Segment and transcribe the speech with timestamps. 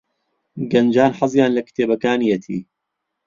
[0.71, 2.59] گەنجان حەزیان لە کتێبەکانیەتی.